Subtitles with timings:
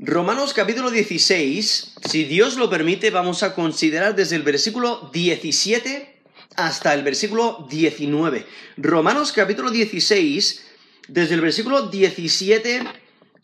[0.00, 6.20] Romanos capítulo 16, si Dios lo permite, vamos a considerar desde el versículo 17
[6.56, 8.44] hasta el versículo 19.
[8.76, 10.66] Romanos capítulo 16,
[11.06, 12.82] desde el versículo 17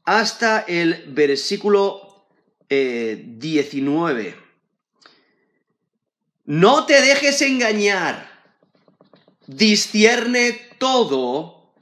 [0.05, 2.27] hasta el versículo
[2.69, 4.29] 19.
[4.29, 4.37] Eh,
[6.47, 8.29] no te dejes engañar,
[9.47, 11.75] discierne todo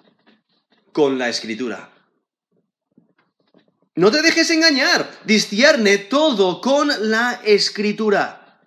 [0.93, 1.98] con la escritura.
[3.99, 8.61] No te dejes engañar, discierne todo con la escritura.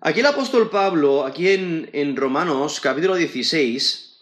[0.00, 4.18] Aquí el apóstol Pablo, aquí en, Romanos capítulo 16,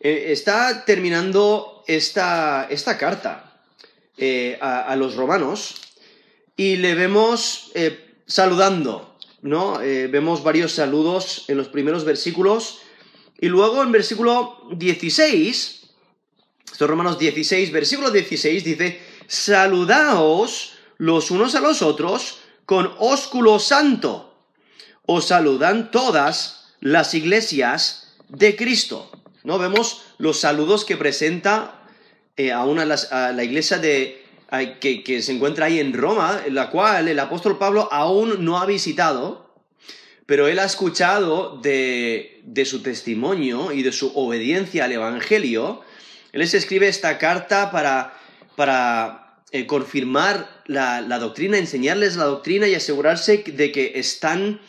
[0.00, 3.58] eh, está terminando esta, esta carta
[4.18, 5.76] eh, a, los romanos
[6.54, 9.78] y le vemos eh, saludando, ¿no?
[9.78, 12.82] vemos varios saludos en los primeros versículos
[13.40, 15.78] y luego en versículo 16,
[16.70, 24.34] estos Romanos 16, versículo 16 dice, saludaos los unos a los otros con ósculo santo.
[25.06, 29.10] Os saludan todas las iglesias de Cristo.
[29.42, 29.58] ¿No?
[29.58, 31.80] Vemos los saludos que presenta
[32.36, 34.22] eh, a, una, a la iglesia de,
[34.80, 38.66] que, se encuentra ahí en Roma, en la cual el apóstol Pablo aún no ha
[38.66, 39.50] visitado,
[40.26, 45.80] pero él ha escuchado de, de su testimonio y de su obediencia al Evangelio.
[46.32, 48.14] Él les escribe esta carta para,
[48.56, 49.21] para
[49.54, 54.62] eh, confirmar la, doctrina, enseñarles la doctrina y asegurarse de que están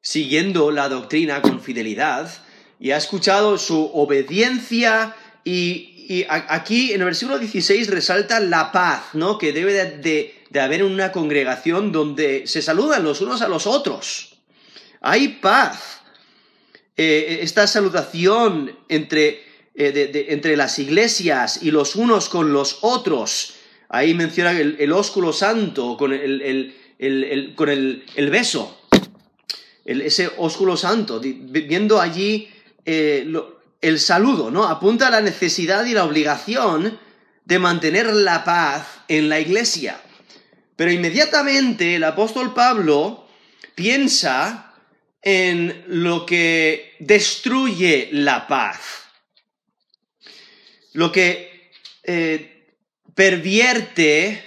[0.00, 2.30] siguiendo la doctrina con fidelidad.
[2.78, 9.38] Y ha escuchado su obediencia y, aquí en el versículo 16 resalta la paz, ¿no?
[9.38, 14.36] Que debe de, haber una congregación donde se saludan los unos a los otros.
[15.00, 16.00] Hay paz.
[16.96, 19.42] Eh, esta salutación entre,
[19.74, 23.57] eh, entre las iglesias y los unos con los otros
[23.88, 26.74] Ahí menciona el, ósculo santo con el,
[27.54, 28.82] con el, beso.
[29.84, 32.48] ese ósculo santo, viendo allí
[32.84, 33.26] eh,
[33.80, 34.64] el saludo, ¿no?
[34.64, 36.98] Apunta a la necesidad y la obligación
[37.44, 40.00] de mantener la paz en la iglesia.
[40.76, 43.26] Pero inmediatamente el apóstol Pablo
[43.74, 44.74] piensa
[45.22, 48.78] en lo que destruye la paz.
[50.92, 51.70] Lo que
[52.04, 52.57] eh,
[53.18, 54.44] pervierte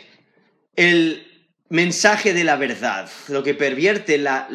[0.78, 1.28] el
[1.68, 4.48] mensaje de la verdad, lo que pervierte la,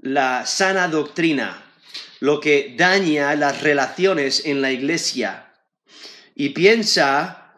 [0.00, 1.62] la, sana doctrina,
[2.20, 5.52] lo que daña las relaciones en la iglesia.
[6.34, 7.52] Y piensa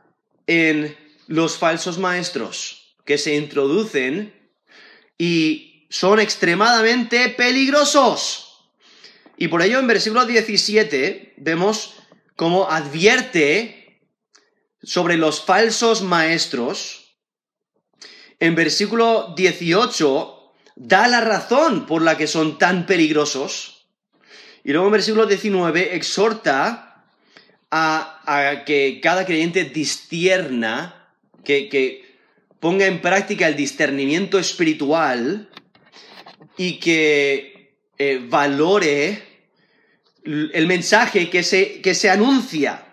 [0.48, 0.96] en
[1.28, 4.34] los falsos maestros que se introducen
[5.18, 8.72] y son extremadamente peligrosos.
[9.36, 11.94] Y por ello en versículo 17 vemos
[12.34, 13.79] cómo advierte
[14.82, 17.16] sobre los falsos maestros,
[18.38, 20.36] en versículo 18
[20.76, 23.86] da la razón por la que son tan peligrosos.
[24.64, 27.04] Y luego en versículo 19 exhorta
[27.70, 31.12] a, que cada creyente distierna,
[31.44, 32.08] que,
[32.60, 35.48] ponga en práctica el discernimiento espiritual
[36.58, 39.22] y que eh, valore
[40.24, 42.89] el mensaje que se, que se anuncia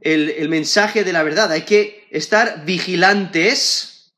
[0.00, 1.52] el, mensaje de la verdad.
[1.52, 4.12] Hay que estar vigilantes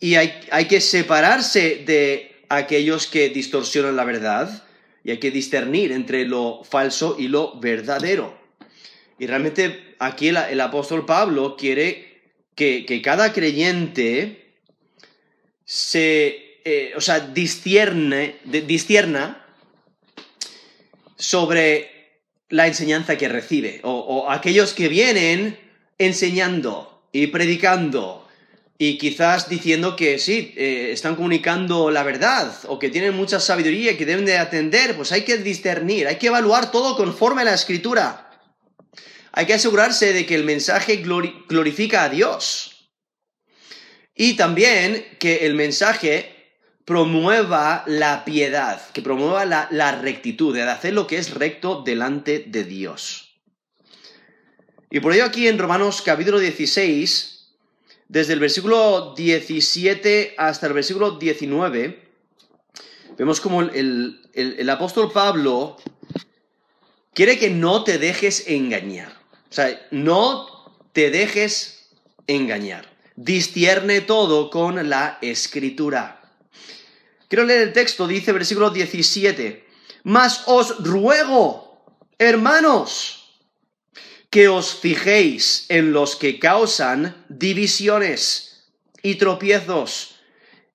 [0.00, 4.64] y hay, hay que separarse de aquellos que distorsionan la verdad
[5.02, 8.38] y hay que discernir entre lo falso y lo verdadero.
[9.18, 12.22] Y realmente aquí el, apóstol Pablo quiere
[12.54, 14.54] que, cada creyente
[15.64, 17.32] se, eh, o sea,
[21.16, 21.93] sobre
[22.48, 25.58] la enseñanza que recibe, o, aquellos que vienen
[25.98, 28.28] enseñando y predicando
[28.76, 33.92] y quizás diciendo que sí, eh, están comunicando la verdad o que tienen mucha sabiduría
[33.92, 37.44] y que deben de atender, pues hay que discernir, hay que evaluar todo conforme a
[37.44, 38.20] la escritura.
[39.32, 42.90] Hay que asegurarse de que el mensaje glorifica a Dios.
[44.14, 46.33] Y también que el mensaje
[46.84, 52.64] promueva la piedad, que promueva la, rectitud, de hacer lo que es recto delante de
[52.64, 53.36] Dios.
[54.90, 57.54] Y por ello aquí en Romanos capítulo 16,
[58.08, 62.08] desde el versículo 17 hasta el versículo 19,
[63.16, 65.78] vemos como el, el apóstol Pablo
[67.14, 69.12] quiere que no te dejes engañar.
[69.50, 70.46] O sea, no
[70.92, 71.88] te dejes
[72.26, 72.92] engañar.
[73.16, 76.23] Distierne todo con la escritura.
[77.34, 79.66] Quiero leer el texto, dice versículo 17.
[80.04, 81.84] Mas os ruego,
[82.16, 83.40] hermanos,
[84.30, 88.70] que os fijéis en los que causan divisiones
[89.02, 90.14] y tropiezos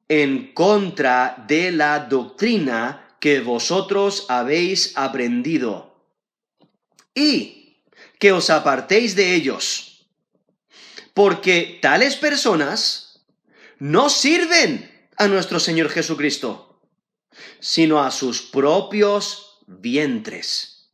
[0.10, 5.96] en contra de la doctrina que vosotros habéis aprendido.
[7.16, 7.78] Y
[8.20, 10.10] que os apartéis de ellos,
[11.14, 13.24] porque tales personas
[13.80, 14.88] no sirven
[15.19, 16.80] a nuestro Señor Jesucristo,
[17.60, 20.89] sino a sus propios vientres.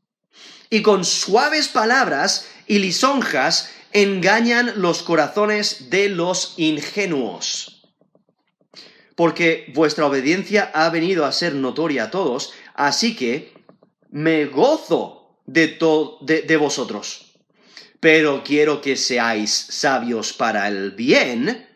[0.71, 7.83] Y con suaves palabras y lisonjas engañan los corazones de los ingenuos.
[9.15, 13.53] Porque vuestra obediencia ha venido a ser notoria a todos, así que
[14.09, 15.77] me gozo de,
[16.21, 17.37] de, de vosotros.
[17.99, 21.69] Pero quiero que seáis sabios para el bien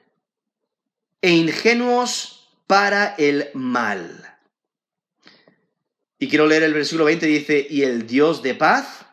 [1.22, 2.39] e ingenuos
[2.70, 4.38] para el mal.
[6.20, 9.08] Y quiero leer el versículo 20, dice, y el Dios de paz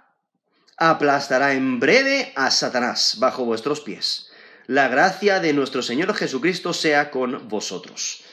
[0.77, 4.29] aplastará en breve a Satanás bajo vuestros pies.
[4.67, 8.25] La gracia de nuestro Señor Jesucristo sea con vosotros.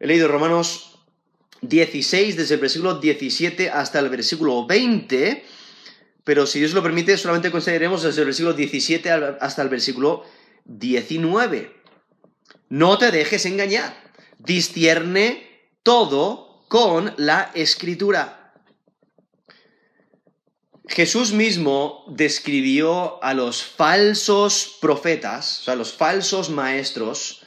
[0.00, 1.00] He leído Romanos
[1.60, 5.44] 16, desde el versículo 17 hasta el versículo 20,
[6.24, 10.24] pero si Dios lo permite, solamente consideraremos desde el versículo 17 hasta el versículo
[10.64, 11.76] 19.
[12.70, 14.05] No te dejes engañar.
[14.38, 15.46] Distierne
[15.82, 18.46] todo con la escritura.
[20.88, 27.42] Jesús mismo describió a los falsos profetas, o sea, los falsos maestros,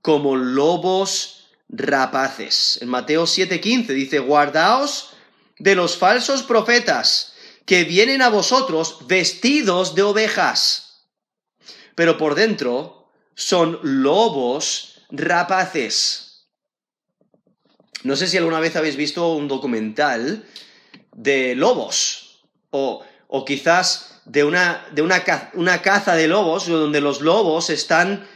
[0.00, 2.78] como lobos rapaces.
[2.80, 5.14] En Mateo 7:15 dice, guardaos
[5.58, 7.32] de los falsos profetas
[7.66, 11.06] que vienen a vosotros vestidos de ovejas,
[11.94, 16.33] pero por dentro son lobos rapaces.
[18.04, 20.44] No sé si alguna vez habéis visto un documental
[21.16, 25.22] de lobos o, o quizás de, una, de una,
[25.54, 28.26] una, caza de lobos donde los lobos están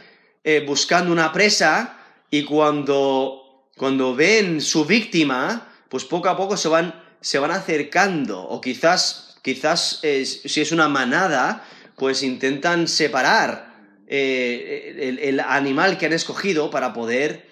[0.43, 1.99] eh, buscando una presa
[2.31, 8.41] y cuando, cuando ven su víctima, pues poco a poco se van, se van acercando
[8.41, 11.63] o quizás, quizás eh, si es una manada,
[11.95, 13.75] pues intentan separar
[14.07, 17.47] eh, el, animal que han escogido para poder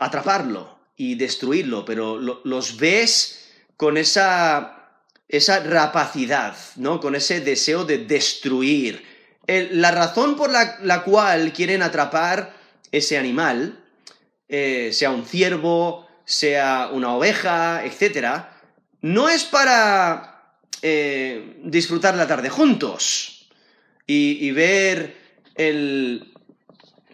[0.00, 7.00] atraparlo y destruirlo, pero lo, los ves con esa, esa rapacidad, ¿no?
[7.00, 9.04] Con ese deseo de destruir.
[9.48, 12.54] La razón por la, la, cual quieren atrapar
[12.92, 13.82] ese animal,
[14.48, 18.44] eh, sea un ciervo, sea una oveja, etc.,
[19.00, 23.48] no es para eh, disfrutar la tarde juntos
[24.06, 25.16] y ver
[25.56, 26.31] el,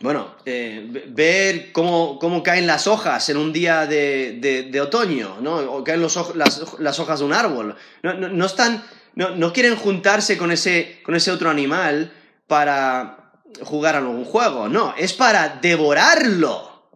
[0.01, 5.57] bueno, eh, ver cómo, cómo, caen las hojas en un día de, de, otoño, ¿no?
[5.57, 7.75] O caen las, hojas de un árbol.
[8.03, 8.85] No, no, están,
[9.15, 12.13] no, quieren juntarse con ese, con ese otro animal
[12.47, 16.91] para jugar a algún juego, no, es para devorarlo,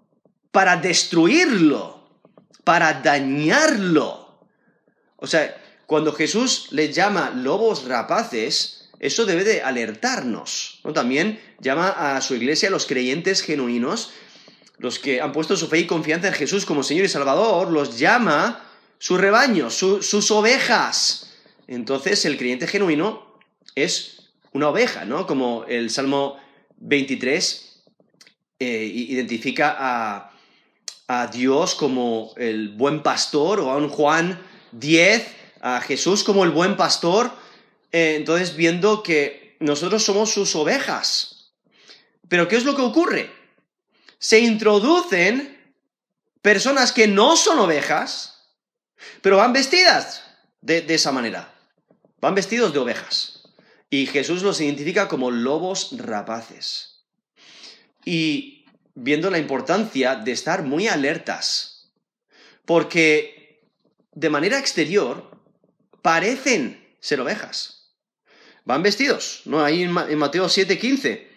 [0.52, 2.08] para destruirlo,
[2.62, 4.46] para dañarlo.
[5.16, 5.56] O sea,
[5.86, 10.71] cuando Jesús les llama lobos rapaces, eso debe de alertarnos.
[10.94, 14.10] También llama a su iglesia, los creyentes genuinos,
[14.78, 17.98] los que han puesto su fe y confianza en Jesús como Señor y Salvador, los
[17.98, 18.68] llama
[18.98, 21.32] su rebaño, su, sus ovejas.
[21.68, 23.38] Entonces el creyente genuino
[23.76, 25.26] es una oveja, ¿no?
[25.26, 26.38] Como el Salmo
[26.78, 27.84] 23
[28.58, 30.32] eh, identifica a,
[31.06, 34.40] a Dios como el buen pastor, o a un Juan
[34.72, 35.26] 10,
[35.60, 37.30] a Jesús como el buen pastor,
[37.92, 41.52] eh, entonces viendo que nosotros somos sus ovejas.
[42.28, 43.32] Pero ¿qué es lo que ocurre?
[44.18, 45.74] Se introducen
[46.42, 48.42] personas que no son ovejas,
[49.20, 50.24] pero van vestidas
[50.60, 51.54] de, de esa manera.
[52.20, 53.42] Van vestidos de ovejas.
[53.88, 57.04] Y Jesús los identifica como lobos rapaces.
[58.04, 61.92] Y viendo la importancia de estar muy alertas,
[62.64, 63.62] porque
[64.12, 65.40] de manera exterior
[66.02, 67.81] parecen ser ovejas
[68.64, 69.64] van vestidos, ¿no?
[69.64, 71.28] Ahí en Mateo 7:15.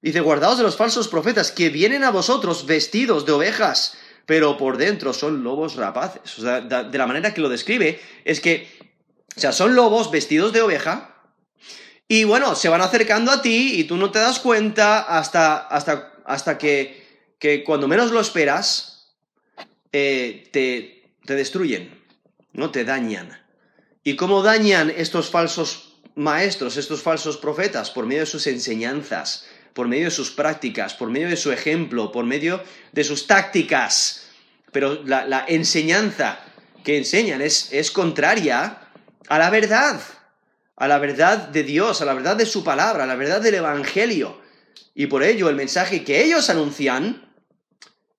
[0.00, 4.76] Dice, guardaos de los falsos profetas que vienen a vosotros vestidos de ovejas, pero por
[4.76, 6.38] dentro son lobos rapaces.
[6.38, 8.68] O sea, de la manera que lo describe es que,
[9.36, 11.12] o sea, son lobos vestidos de oveja
[12.08, 16.14] y bueno, se van acercando a ti y tú no te das cuenta hasta, hasta,
[16.24, 19.14] hasta que, que cuando menos lo esperas,
[19.92, 22.02] eh, te, te destruyen,
[22.52, 22.70] ¿no?
[22.70, 23.40] Te dañan.
[24.02, 29.88] ¿Y cómo dañan estos falsos maestros, estos falsos profetas, por medio de sus enseñanzas, por
[29.88, 34.26] medio de sus prácticas, por medio de su ejemplo, por medio de sus tácticas.
[34.70, 36.40] Pero la, enseñanza
[36.84, 38.88] que enseñan es, es contraria
[39.28, 40.00] a la verdad,
[40.76, 43.54] a la verdad de Dios, a la verdad de su palabra, a la verdad del
[43.54, 44.40] Evangelio.
[44.94, 47.32] Y por ello el mensaje que ellos anuncian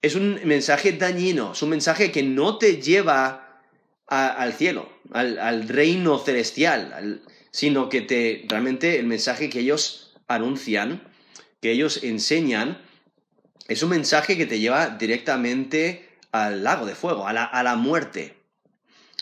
[0.02, 3.62] es un mensaje dañino, es un mensaje que no te lleva
[4.08, 7.22] al cielo, al, reino celestial,
[7.54, 11.08] sino que te realmente el mensaje que ellos anuncian,
[11.62, 12.82] que ellos enseñan,
[13.68, 17.76] es un mensaje que te lleva directamente al lago de fuego, a la, a la
[17.76, 18.36] muerte.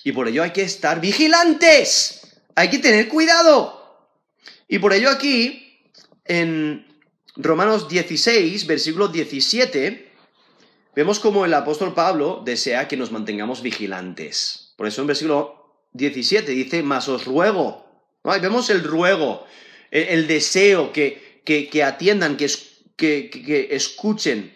[0.04, 4.08] Y por ello hay que estar vigilantes, hay que tener cuidado.
[4.68, 5.84] Y por ello aquí,
[6.24, 6.88] en
[7.36, 10.10] Romanos 16, versículo 17,
[10.96, 14.74] vemos como el apóstol Pablo desea que nos mantengamos vigilantes.
[14.78, 17.91] Por eso en versículo 17 dice, mas os ruego.
[18.24, 19.46] Vemos el ruego,
[19.90, 22.50] el, deseo que, que, atiendan, que,
[22.96, 24.54] que, escuchen.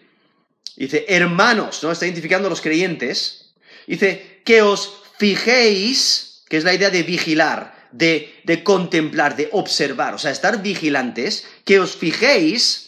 [0.76, 1.90] Dice, hermanos, ¿no?
[1.90, 3.54] Está identificando a los creyentes.
[3.86, 10.14] Dice, que os fijéis, que es la idea de vigilar, de, de contemplar, de observar,
[10.14, 12.86] o sea, estar vigilantes, que os fijéis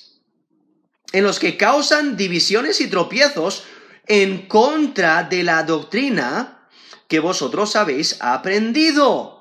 [1.12, 3.64] en los que causan divisiones y tropiezos
[4.06, 6.68] en contra de la doctrina
[7.08, 9.38] que vosotros habéis aprendido.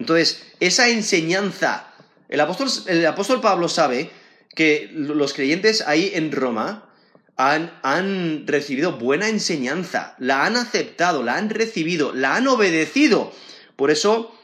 [0.00, 1.92] Entonces, esa enseñanza,
[2.28, 4.10] el apóstol, el apóstol Pablo sabe
[4.56, 6.90] que los creyentes ahí en Roma
[7.36, 13.32] han, recibido buena enseñanza, la han aceptado, la han recibido, la han obedecido.
[13.76, 14.34] Por eso,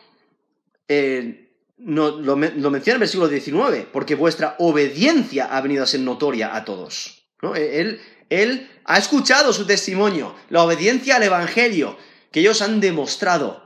[0.89, 6.01] eh, no, lo, menciona en el versículo 19, porque vuestra obediencia ha venido a ser
[6.01, 7.25] notoria a todos.
[7.55, 11.97] E, él, él ha escuchado su testimonio, la obediencia al Evangelio
[12.31, 13.66] que ellos han demostrado,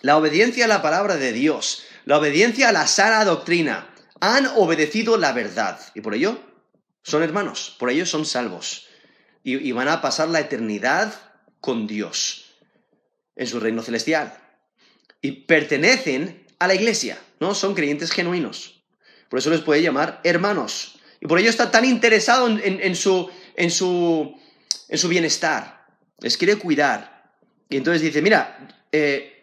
[0.00, 3.88] la obediencia a la palabra de Dios, la obediencia a la sana doctrina.
[4.20, 6.38] Han obedecido la verdad y por ello
[7.02, 8.86] son hermanos, por ello son salvos
[9.44, 11.12] y, van a pasar la eternidad
[11.60, 12.44] con Dios
[13.36, 14.38] en su reino celestial.
[15.20, 17.54] Y pertenecen a la iglesia, ¿no?
[17.54, 18.82] Son creyentes genuinos.
[19.28, 20.98] Por eso les puede llamar hermanos.
[21.20, 24.36] Y por ello está tan interesado en, su, en, su,
[24.88, 25.86] en su bienestar.
[26.20, 27.30] Les quiere cuidar.
[27.68, 29.41] Y entonces dice, mira, eh,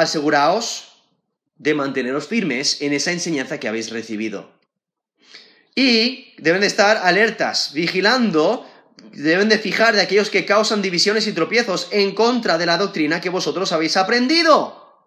[0.00, 1.02] aseguraos
[1.56, 4.50] de manteneros firmes en esa enseñanza que habéis recibido.
[5.74, 8.66] Y deben de estar alertas, vigilando,
[9.12, 13.20] deben de fijar de aquellos que causan divisiones y tropiezos en contra de la doctrina
[13.20, 15.04] que vosotros habéis aprendido.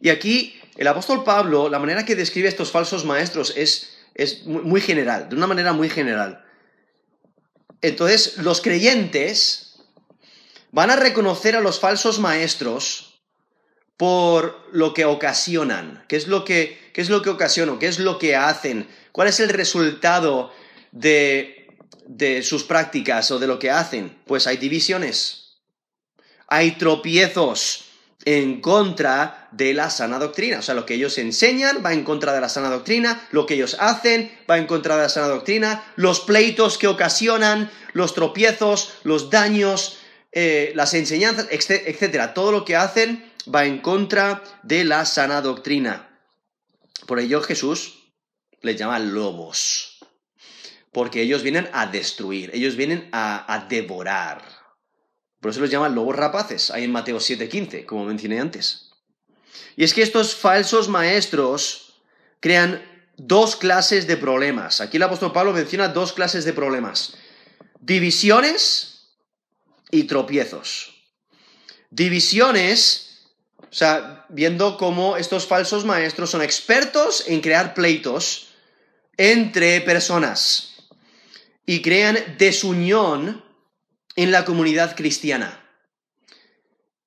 [0.00, 4.44] Y aquí el apóstol Pablo, la manera que describe a estos falsos maestros es, es
[4.44, 6.44] muy general, de una manera muy general.
[7.80, 9.76] Entonces, los creyentes
[10.72, 13.05] van a reconocer a los falsos maestros
[13.96, 16.04] por lo que ocasionan.
[16.08, 17.78] ¿Qué es lo que, qué es lo que ocasionan?
[17.78, 18.88] ¿Qué es lo que hacen?
[19.12, 20.52] ¿Cuál es el resultado
[20.92, 21.68] de,
[22.06, 24.18] de sus prácticas o de lo que hacen?
[24.26, 25.56] Pues hay divisiones,
[26.48, 27.86] hay tropiezos,
[28.26, 30.58] en contra de la sana doctrina.
[30.58, 33.54] O sea, lo que ellos enseñan va en contra de la sana doctrina, lo que
[33.54, 38.94] ellos hacen va en contra de la sana doctrina, los pleitos que ocasionan, los tropiezos,
[39.04, 39.98] los daños,
[40.38, 42.34] eh, las enseñanzas, etcétera.
[42.34, 46.10] Todo lo que hacen va en contra de la sana doctrina.
[47.06, 48.10] Por ello Jesús
[48.60, 49.98] les llama lobos,
[50.92, 54.42] porque ellos vienen a destruir, ellos vienen a devorar.
[55.40, 58.90] Por eso los llaman lobos rapaces, ahí en Mateo 7:15, como mencioné antes.
[59.74, 61.94] Y es que estos falsos maestros
[62.40, 62.84] crean
[63.16, 64.82] dos clases de problemas.
[64.82, 67.16] Aquí el apóstol Pablo menciona dos clases de problemas.
[67.80, 68.95] Divisiones
[69.90, 70.94] y tropiezos.
[71.90, 73.26] Divisiones,
[73.62, 78.48] o sea, viendo cómo estos falsos maestros son expertos en crear pleitos
[79.16, 80.74] entre personas
[81.64, 83.44] y crean desunión
[84.14, 85.62] en la comunidad cristiana.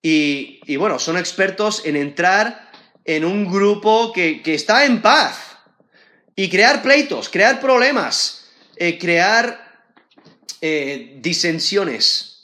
[0.01, 2.71] Y, bueno, son expertos en entrar
[3.03, 5.57] en un grupo que, está en paz
[6.35, 8.45] y crear pleitos, crear problemas,
[8.77, 9.83] eh, crear
[10.61, 12.38] eh, disensiones,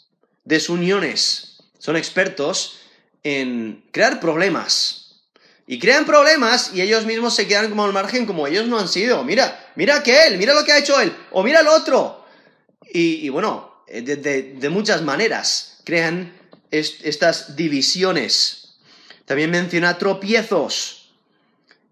[0.46, 1.58] desuniones.
[1.78, 2.78] Son expertos
[3.24, 5.02] en crear problemas.
[5.68, 8.88] Y crean problemas y ellos mismos se quedan como al margen como ellos no han
[8.88, 9.24] sido.
[9.24, 12.24] Mira, mira que él, mira lo que ha hecho él, o mira el otro.
[12.94, 16.34] y bueno, eh, de, muchas maneras crean
[16.72, 18.76] estas divisiones.
[19.26, 21.10] También menciona tropiezos.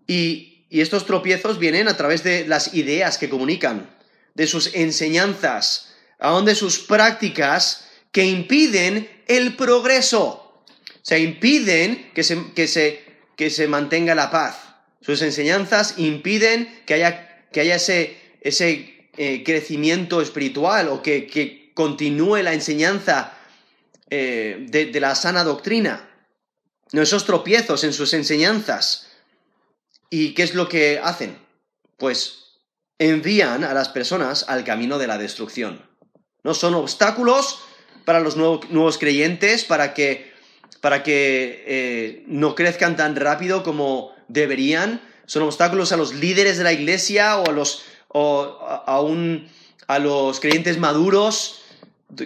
[0.08, 3.96] Y, y estos tropiezos vienen a través de las ideas que comunican,
[4.34, 7.83] de sus enseñanzas, aún de sus prácticas
[8.14, 10.26] que impiden el progreso.
[10.26, 13.04] O sea, impiden que se, que se,
[13.36, 14.56] que se mantenga la paz.
[15.02, 21.74] Sus enseñanzas impiden que haya, que haya ese, ese eh, crecimiento espiritual o que, que
[21.74, 23.34] continúe la enseñanza
[24.10, 26.08] eh, de, la sana doctrina.
[26.92, 29.08] esos tropiezos en sus enseñanzas.
[30.10, 31.36] ¿Y qué es lo que hacen?
[31.98, 32.60] Pues
[33.00, 35.84] envían a las personas al camino de la destrucción.
[36.44, 37.60] No son obstáculos
[38.06, 40.34] para los nuevos creyentes, para que,
[40.82, 45.02] para que eh, no crezcan tan rápido como deberían.
[45.26, 48.60] Son obstáculos a los líderes de la iglesia o a los, o
[49.88, 51.62] a, los creyentes maduros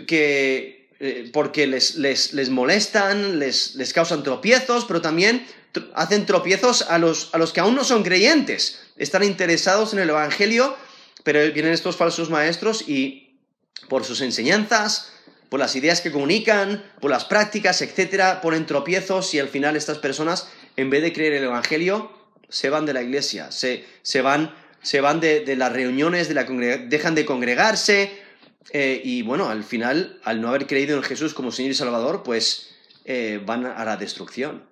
[0.08, 5.46] que, eh, porque les, les, molestan, les, les, causan tropiezos, pero también
[5.94, 8.80] hacen tropiezos a los, a los que aún no son creyentes.
[8.98, 10.76] Están interesados en el Evangelio,
[11.24, 13.40] pero vienen estos falsos maestros y
[13.90, 15.12] por sus enseñanzas,
[15.50, 20.00] por las ideas que comunican, por las prácticas, etcétera, ponen tropiezos y al final estas
[20.00, 22.12] personas, en vez de creer el Evangelio,
[22.50, 26.44] se van de la iglesia, se, se van, se van de, las reuniones, de la
[26.44, 28.12] dejan de congregarse
[28.72, 32.24] eh, y bueno, al final, al no haber creído en Jesús como Señor y Salvador,
[32.24, 32.70] pues
[33.06, 34.68] eh, van a la destrucción.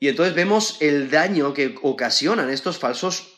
[0.00, 3.34] Y entonces vemos el daño que ocasionan estos falsos,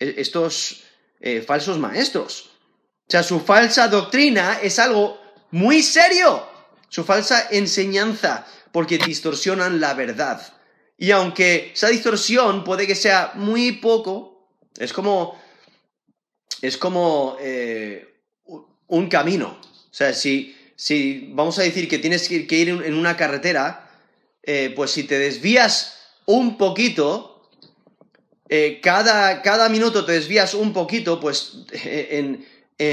[0.00, 0.82] e, estos
[1.20, 2.50] eh, falsos maestros.
[3.06, 5.19] O sea, su falsa doctrina es algo
[5.50, 6.46] muy serio,
[6.88, 10.40] su falsa enseñanza, porque distorsionan la verdad.
[10.96, 15.40] Y aunque esa distorsión puede que sea muy poco, es como,
[16.60, 18.22] es como eh,
[18.86, 19.58] un camino.
[19.62, 23.90] O sea, si, si vamos a decir que tienes que ir en una carretera,
[24.42, 27.48] eh, pues si te desvías un poquito,
[28.48, 32.46] eh, cada, cada, minuto te desvías un poquito, pues en,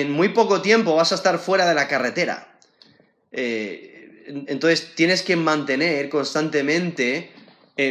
[0.10, 2.60] muy poco tiempo vas a estar fuera de la carretera.
[3.32, 7.32] Eh, entonces tienes que mantener constantemente,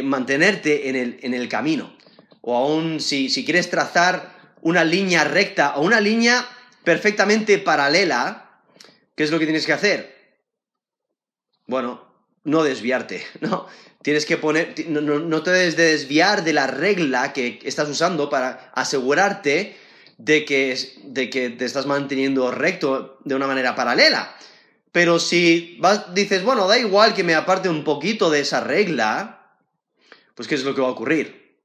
[0.03, 1.97] mantenerte en el, en el, camino.
[2.41, 6.47] O aún si, si quieres trazar una línea recta o una línea
[6.83, 8.61] perfectamente paralela,
[9.15, 10.17] ¿qué es lo que tienes que hacer?
[11.65, 12.07] Bueno,
[12.43, 13.67] no desviarte, ¿no?
[14.01, 18.71] Tienes que poner, no, te debes de desviar de la regla que estás usando para
[18.73, 19.75] asegurarte
[20.17, 24.35] de que, de que te estás manteniendo recto de una manera paralela.
[24.91, 29.53] Pero si vas, dices, bueno, da igual que me aparte un poquito de esa regla,
[30.35, 31.55] pues ¿qué es lo que va a ocurrir?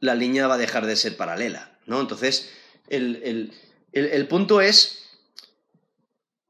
[0.00, 2.00] La línea va a dejar de ser paralela, ¿no?
[2.00, 2.50] Entonces,
[2.88, 3.52] el,
[3.92, 5.02] el punto es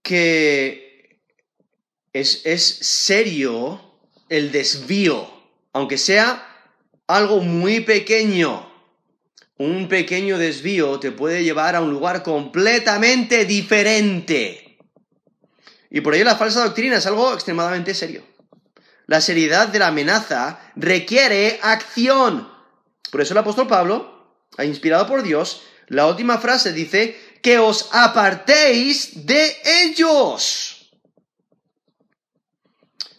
[0.03, 1.19] que
[2.13, 3.81] es, es serio
[4.29, 5.29] el desvío,
[5.73, 6.49] aunque sea
[7.07, 8.72] algo muy pequeño.
[9.63, 14.77] Un pequeño desvío te puede llevar a un lugar completamente diferente.
[15.89, 18.25] Y por ello la falsa doctrina es algo extremadamente serio.
[19.07, 22.53] La seriedad de la amenaza requiere acción.
[23.13, 29.27] Por eso el apóstol Pablo, inspirado por Dios, la última frase dice, que os apartéis
[29.27, 30.91] de ellos.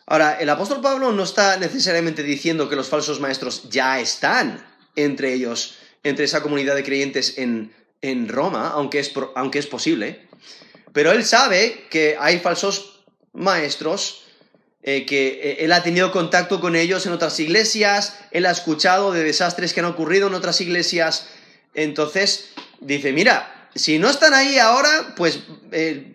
[0.08, 4.62] Ahora, el apóstol Pablo no está necesariamente diciendo que los falsos maestros ya están
[4.98, 7.72] entre ellos, entre esa comunidad de creyentes en,
[8.28, 10.28] Roma, aunque es, aunque es posible,
[10.92, 14.26] pero él sabe que hay falsos maestros,
[14.82, 19.14] eh, que eh, él ha tenido contacto con ellos en otras iglesias, él ha escuchado
[19.14, 21.28] de desastres que han ocurrido en otras iglesias,
[21.74, 22.50] entonces
[22.82, 25.40] dice, mira, si no están ahí ahora, pues
[25.72, 26.14] eh,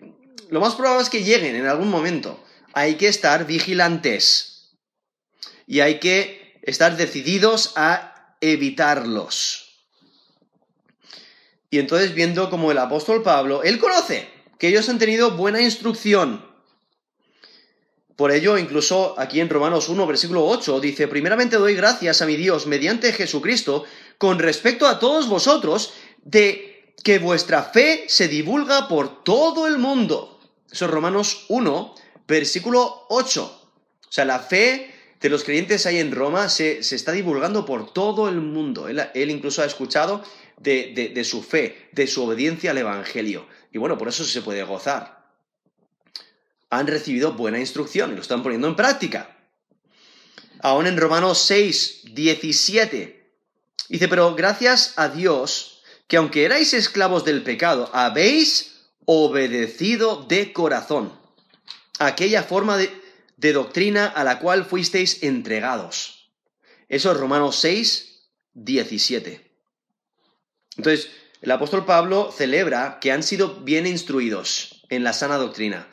[0.51, 2.45] lo más probable es que lleguen en algún momento.
[2.73, 4.77] Hay que estar vigilantes
[5.67, 9.68] y hay que estar decididos a evitarlos.
[11.71, 14.29] Y entonces viendo como el apóstol Pablo, él conoce
[14.59, 16.47] que ellos han tenido buena instrucción.
[18.17, 22.37] Por ello, incluso aquí en Romanos 1, versículo 8, dice, primeramente doy gracias a mi
[22.37, 23.85] Dios mediante Jesucristo
[24.17, 25.93] con respecto a todos vosotros
[26.25, 30.41] de que vuestra fe se divulga por todo el mundo.
[30.71, 31.95] Eso es Romanos 1,
[32.29, 33.43] Versículo 8.
[33.43, 38.29] O sea, la fe de los creyentes ahí en Roma se, está divulgando por todo
[38.29, 38.87] el mundo.
[38.87, 40.23] Él, incluso ha escuchado
[40.59, 43.47] de, su fe, de su obediencia al Evangelio.
[43.73, 45.27] Y bueno, por eso se puede gozar.
[46.71, 49.37] Han recibido buena instrucción y lo están poniendo en práctica.
[50.61, 53.33] Aún en Romanos 6, 17,
[53.89, 61.13] dice, pero gracias a Dios que aunque erais esclavos del pecado, habéis obedecido de corazón
[61.99, 66.31] aquella forma de, doctrina a la cual fuisteis entregados.
[66.89, 69.48] Eso es Romanos 6, 17.
[70.79, 71.11] Entonces,
[71.43, 75.89] el apóstol Pablo celebra que han sido bien instruidos en la sana doctrina,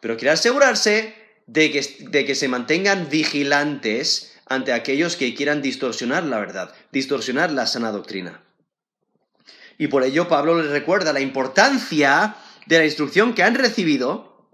[0.00, 1.14] pero quiere asegurarse
[1.46, 7.52] de que, de que se mantengan vigilantes ante aquellos que quieran distorsionar la verdad, distorsionar
[7.52, 8.42] la sana doctrina.
[9.78, 14.48] Y por ello Pablo les recuerda la importancia de la instrucción que han recibido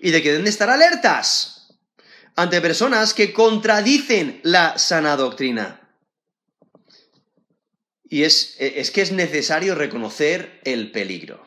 [0.00, 1.52] y de que deben estar alertas.
[2.38, 5.85] ante personas que contradicen la sana doctrina.
[8.08, 11.44] Y es, es, que es necesario reconocer el peligro.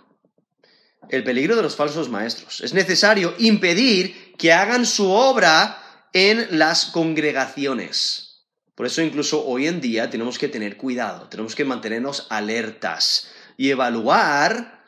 [1.10, 2.62] El peligro de los falsos maestros.
[2.62, 5.82] Es necesario impedir que hagan su obra
[6.13, 8.30] en las congregaciones.
[8.76, 13.72] Por eso incluso hoy en día tenemos que tener cuidado, tenemos que mantenernos alertas y
[13.72, 14.86] evaluar,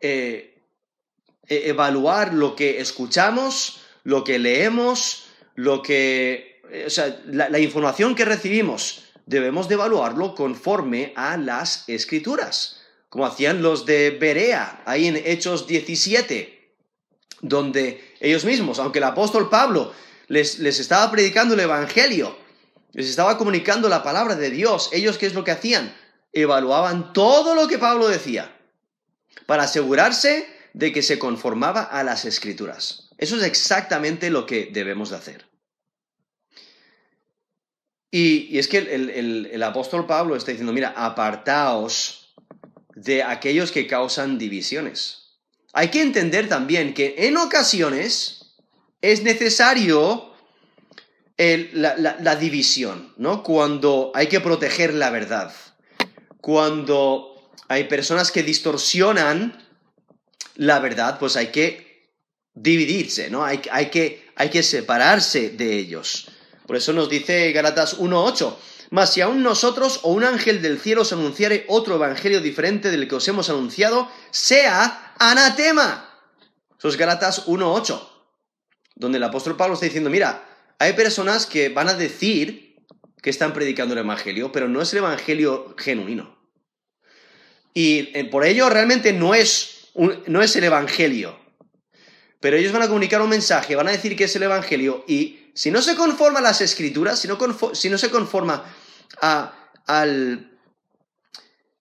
[0.00, 0.60] eh,
[1.48, 8.14] e-, evaluar lo que escuchamos, lo que leemos, lo que, eh, o sea, la, información
[8.14, 15.06] que recibimos, debemos de evaluarlo conforme a las escrituras, como hacían los de Berea, ahí
[15.06, 16.76] en Hechos 17,
[17.40, 19.92] donde ellos mismos, aunque el apóstol Pablo
[20.28, 22.36] les, les estaba predicando el Evangelio,
[22.92, 25.94] les estaba comunicando la palabra de Dios, ellos qué es lo que hacían?
[26.32, 28.56] Evaluaban todo lo que Pablo decía
[29.46, 33.10] para asegurarse de que se conformaba a las escrituras.
[33.18, 35.51] Eso es exactamente lo que debemos de hacer.
[38.14, 42.34] Y, es que el, apóstol Pablo está diciendo, mira, apartaos
[42.94, 45.38] de aquellos que causan divisiones.
[45.72, 48.54] Hay que entender también que en ocasiones
[49.00, 50.30] es necesario
[51.38, 53.42] la, la división, ¿no?
[53.42, 55.52] Cuando hay que proteger la verdad,
[56.42, 59.58] cuando hay personas que distorsionan
[60.56, 62.10] la verdad, pues hay que
[62.54, 63.44] dividirse, ¿no?
[63.44, 66.28] Hay, hay, que, hay que separarse de ellos.
[66.72, 68.56] Por eso nos dice Galatas 1.8,
[68.88, 73.06] mas si aún nosotros o un ángel del cielo os anunciare otro evangelio diferente del
[73.06, 76.08] que os hemos anunciado, sea anatema.
[76.78, 78.08] Eso es Galatas 1.8,
[78.94, 82.76] donde el apóstol Pablo está diciendo, mira, hay personas que van a decir
[83.20, 86.38] que están predicando el evangelio, pero no es el evangelio genuino.
[87.74, 89.90] Y eh, por ello realmente no es,
[90.26, 91.42] no es el evangelio
[92.42, 95.41] pero ellos van a comunicar un mensaje, van a decir que es el Evangelio, y
[95.54, 97.28] si no se conforma a las escrituras, si
[97.88, 98.64] no, se conforma
[99.86, 100.58] al,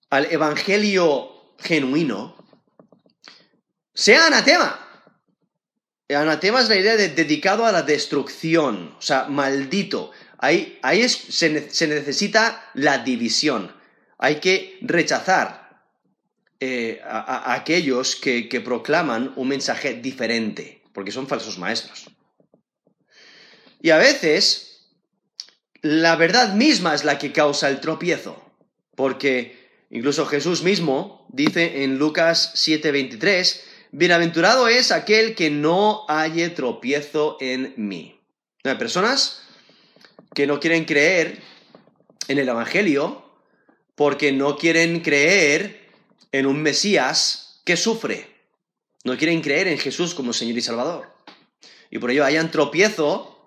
[0.10, 2.36] al Evangelio genuino,
[3.94, 4.78] sea anatema.
[6.10, 10.12] Anatema es la idea de dedicado a la destrucción, o sea, maldito.
[10.38, 13.74] Ahí, ahí se, necesita la división.
[14.18, 15.84] Hay que rechazar
[16.60, 22.10] eh, a, aquellos que, proclaman un mensaje diferente, porque son falsos maestros.
[23.82, 24.72] Y a veces
[25.82, 28.40] la verdad misma es la que causa el tropiezo,
[28.96, 37.38] porque incluso Jesús mismo dice en Lucas 7:23, Bienaventurado es aquel que no halle tropiezo
[37.42, 38.20] en mí.
[38.64, 39.42] Hay personas
[40.34, 41.42] que no quieren creer
[42.28, 43.26] en el Evangelio
[43.96, 45.90] porque no quieren creer
[46.32, 48.28] en un Mesías que sufre.
[49.04, 51.12] No quieren creer en Jesús como Señor y Salvador.
[51.90, 53.41] Y por ello hayan tropiezo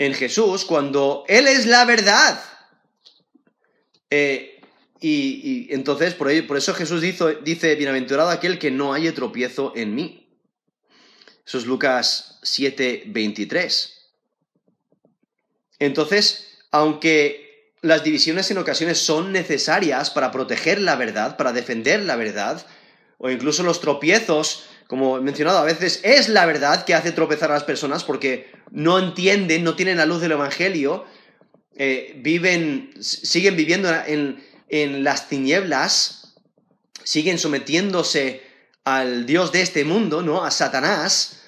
[0.00, 2.42] en Jesús cuando Él es la verdad.
[4.08, 4.60] Eh,
[4.98, 10.26] y, entonces, por, eso Jesús dice, bienaventurado aquel que no haya tropiezo en mí.
[11.46, 14.10] Eso es Lucas 7, 23.
[15.78, 22.16] Entonces, aunque las divisiones en ocasiones son necesarias para proteger la verdad, para defender la
[22.16, 22.66] verdad,
[23.18, 27.52] o incluso los tropiezos, como he mencionado, a veces es la verdad que hace tropezar
[27.52, 31.04] a las personas porque no entienden, no tienen la luz del Evangelio,
[31.76, 36.34] eh, viven, siguen viviendo en, en las tinieblas,
[37.04, 38.42] siguen sometiéndose
[38.82, 40.44] al Dios de este mundo, ¿no?
[40.44, 41.40] A Satanás,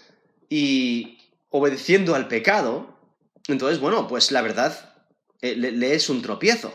[0.49, 1.19] y
[1.51, 2.97] obedeciendo al pecado.
[3.49, 4.95] Entonces, bueno, pues la verdad
[5.41, 6.73] eh, le, es un tropiezo.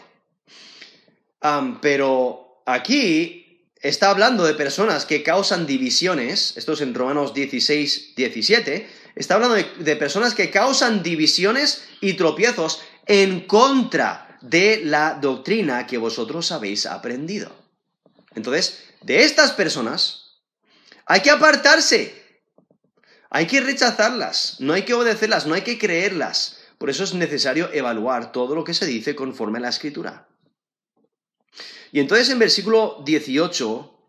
[1.82, 3.47] pero aquí
[3.82, 9.56] está hablando de personas que causan divisiones, esto es en Romanos 16, 17, está hablando
[9.56, 16.86] de, personas que causan divisiones y tropiezos en contra de la doctrina que vosotros habéis
[16.86, 17.52] aprendido.
[18.36, 20.42] Entonces, de estas personas
[21.06, 22.24] hay que apartarse,
[23.30, 26.58] hay que rechazarlas, no hay que obedecerlas, no hay que creerlas.
[26.78, 30.28] Por eso es necesario evaluar todo lo que se dice conforme a la escritura.
[31.92, 34.00] Y entonces en versículo 18,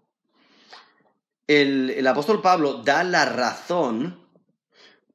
[1.47, 4.27] el, apóstol Pablo da la razón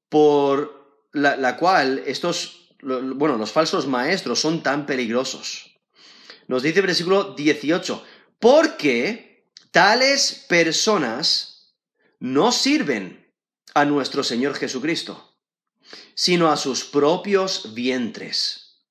[0.09, 5.77] por la, cual estos, bueno, los falsos maestros son tan peligrosos.
[6.47, 8.03] Nos dice el versículo 18,
[8.39, 11.75] porque tales personas
[12.19, 13.31] no sirven
[13.73, 15.33] a nuestro Señor Jesucristo
[16.15, 18.81] sino a sus propios vientres.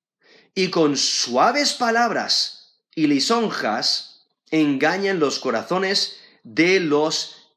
[0.54, 2.61] Y con suaves palabras
[2.94, 7.54] y lisonjas engañan los corazones de los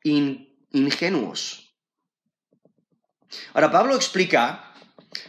[0.71, 1.74] ingenuos.
[3.54, 4.74] Ahora, Pablo explica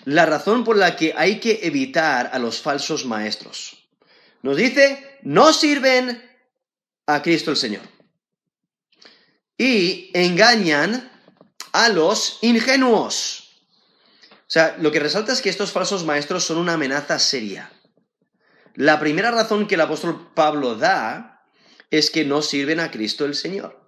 [0.05, 3.89] la razón por la que hay que evitar a los falsos maestros.
[4.43, 6.23] Nos dice, no sirven
[7.07, 7.83] a Cristo el Señor.
[9.59, 11.11] Y engañan
[11.73, 13.61] a los ingenuos.
[14.31, 17.73] O sea, lo que resalta es que estos falsos maestros son una amenaza seria.
[18.77, 21.47] La primera razón que el apóstol Pablo da
[21.91, 23.81] es que no sirven a Cristo el Señor.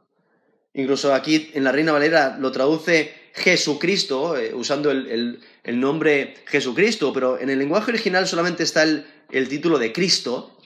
[0.72, 7.38] Incluso aquí en la Reina Valera lo traduce Jesucristo, eh, usando el, nombre Jesucristo, pero
[7.38, 10.58] en el lenguaje original solamente está el, título de Cristo.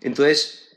[0.00, 0.76] Entonces,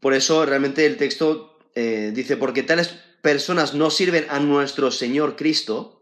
[0.00, 5.36] por eso realmente el texto eh, dice, porque tales personas no sirven a nuestro Señor
[5.36, 6.00] Cristo.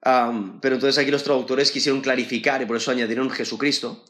[0.00, 4.04] pero entonces aquí los traductores quisieron clarificar y por eso añadieron Jesucristo.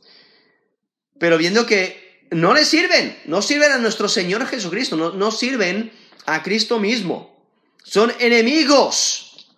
[1.19, 5.93] Pero viendo que no le sirven, no sirven a nuestro Señor Jesucristo, no, no sirven
[6.27, 7.47] a Cristo mismo.
[7.83, 9.49] Son enemigos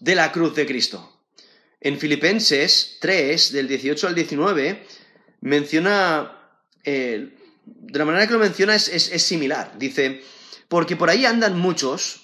[0.00, 1.20] de la cruz de Cristo.
[1.80, 4.86] En Filipenses 3, del 18 al 19,
[5.40, 6.52] menciona,
[6.84, 9.78] eh, de la manera que lo menciona es, es similar.
[9.78, 10.22] Dice,
[10.68, 12.20] porque por ahí andan muchos,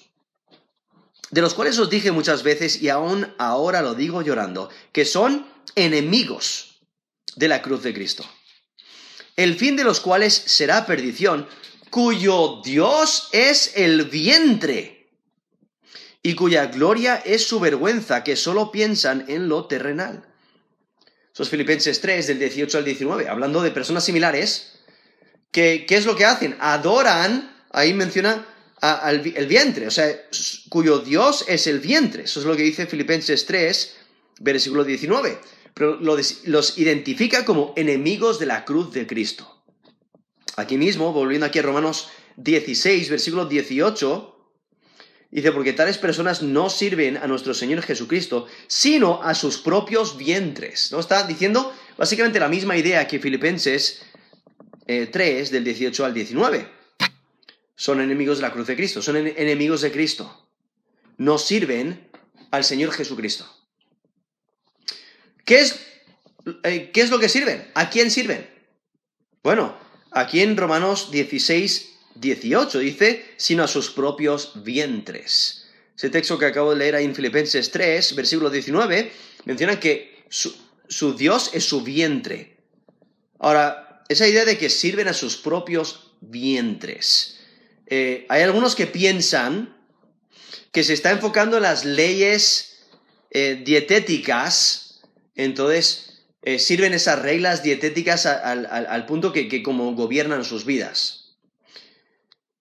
[1.31, 5.45] de los cuales os dije muchas veces y aún ahora lo digo llorando, que son
[5.75, 6.79] enemigos
[7.35, 8.25] de la cruz de Cristo,
[9.37, 11.47] el fin de los cuales será perdición,
[11.89, 15.07] cuyo Dios es el vientre
[16.21, 20.27] y cuya gloria es su vergüenza, que solo piensan en lo terrenal.
[21.31, 24.79] Eso es Filipenses 3, del 18 al 19, hablando de personas similares,
[25.51, 26.57] que, ¿qué es lo que hacen?
[26.59, 28.45] Adoran, ahí menciona
[29.05, 30.07] el vientre, o sea,
[30.69, 32.23] cuyo Dios es el vientre.
[32.23, 33.95] Eso es lo que dice Filipenses 3,
[34.39, 35.39] versículo 19.
[35.79, 39.63] Los identifica como enemigos de la cruz de Cristo.
[40.55, 44.51] Aquí mismo, volviendo aquí a Romanos 16, versículo 18,
[45.29, 50.91] dice, porque tales personas no sirven a nuestro Señor Jesucristo, sino a sus propios vientres.
[50.91, 50.99] ¿No?
[50.99, 54.01] Está diciendo básicamente la misma idea que Filipenses
[54.87, 56.67] 3, eh, del 18 al 19.
[57.75, 60.47] Son enemigos de la cruz de Cristo, son enemigos de Cristo.
[61.17, 62.09] No sirven
[62.49, 63.45] al Señor Jesucristo.
[65.47, 65.79] ¿Qué es,
[66.63, 67.71] eh, ¿Qué es lo que sirven?
[67.73, 68.47] ¿A quién sirven?
[69.41, 69.75] Bueno,
[70.17, 75.67] Aquí en Romanos 16, 18 dice, sino a sus propios vientres.
[75.95, 79.11] Ese texto que acabo de leer ahí en Filipenses 3, versículo 19,
[79.45, 80.55] menciona que su,
[81.15, 82.57] Dios es su vientre.
[83.37, 87.37] Ahora, esa idea de que sirven a sus propios vientres.
[87.85, 89.77] Eh, hay algunos que piensan
[90.71, 92.87] que se está enfocando en las leyes
[93.29, 94.86] eh, dietéticas,
[95.37, 96.07] entonces
[96.41, 101.35] eh, sirven esas reglas dietéticas al, punto que, como gobiernan sus vidas.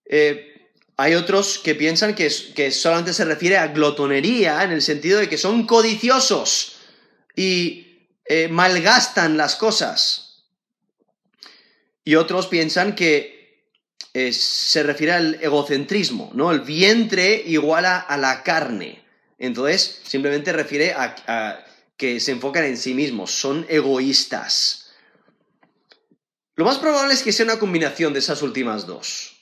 [0.05, 5.19] Eh, hay otros que piensan que, que, solamente se refiere a glotonería en el sentido
[5.19, 6.77] de que son codiciosos
[7.35, 10.45] y eh, malgastan las cosas.
[12.05, 13.35] Y otros piensan que
[14.33, 16.51] se refiere al egocentrismo, ¿no?
[16.51, 19.05] El vientre iguala a la carne.
[19.39, 24.91] Entonces, simplemente refiere a que se enfocan en sí mismos, son egoístas.
[26.55, 29.37] Lo más probable es que sea una combinación de esas últimas dos,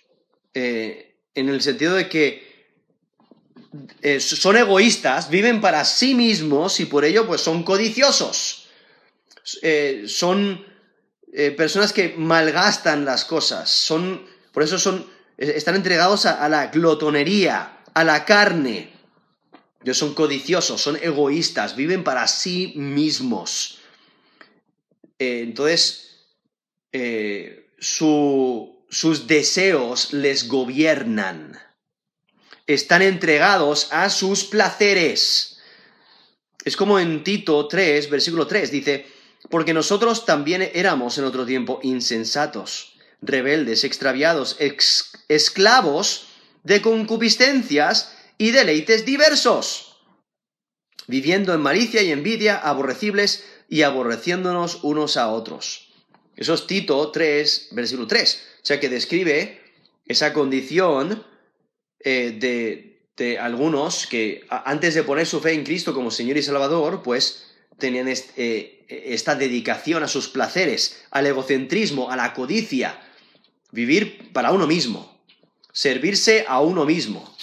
[0.53, 2.55] eh, en el sentido de que
[4.03, 8.69] eh, son egoístas, viven para sí mismos y por ello pues son codiciosos.
[9.63, 10.73] Eh, son
[11.57, 15.05] personas que malgastan las cosas, son, por eso son,
[15.37, 18.94] están entregados a la glotonería, a la carne,
[19.85, 23.81] ellos son codiciosos, son egoístas, viven para sí mismos.
[25.19, 26.25] Eh, entonces,
[26.91, 31.61] eh, sus deseos les gobiernan.
[32.67, 35.59] Están entregados a sus placeres.
[36.65, 39.07] Es como en Tito 3, versículo 3, dice,
[39.51, 44.57] porque nosotros también éramos en otro tiempo insensatos, rebeldes, extraviados,
[45.29, 46.29] esclavos
[46.63, 49.97] de concupiscencias y deleites diversos,
[51.07, 55.89] viviendo en malicia y envidia, aborrecibles y aborreciéndonos unos a otros.
[56.37, 58.43] Eso es Tito 3, versículo 3.
[58.63, 59.61] O sea que describe
[60.07, 61.25] esa condición
[62.01, 62.37] eh,
[63.17, 67.47] de, algunos que antes de poner su fe en Cristo como Señor y Salvador, pues
[67.79, 73.01] tenían eh, esta dedicación a sus placeres, al egocentrismo, a la codicia,
[73.71, 75.21] vivir para uno mismo,
[75.73, 77.35] servirse a uno mismo.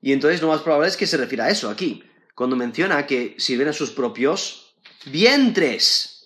[0.00, 3.34] Y entonces lo más probable es que se refiera a eso aquí, cuando menciona que
[3.38, 4.74] sirven a sus propios
[5.06, 6.18] vientres.